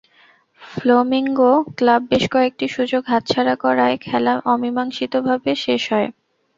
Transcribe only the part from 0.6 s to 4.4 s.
flamingo club বেশ কয়েকটি সুযোগ হাতছাড়া করায় খেলা